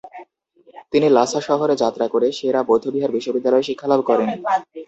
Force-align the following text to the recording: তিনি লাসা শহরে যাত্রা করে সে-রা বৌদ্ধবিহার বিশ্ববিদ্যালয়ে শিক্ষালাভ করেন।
তিনি 0.93 1.07
লাসা 1.09 1.39
শহরে 1.41 1.75
যাত্রা 1.83 2.05
করে 2.07 2.27
সে-রা 2.37 2.61
বৌদ্ধবিহার 2.63 3.15
বিশ্ববিদ্যালয়ে 3.15 3.67
শিক্ষালাভ 3.69 3.99
করেন। 4.05 4.27